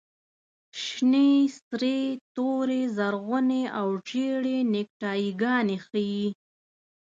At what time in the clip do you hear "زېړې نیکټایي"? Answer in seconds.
4.07-5.29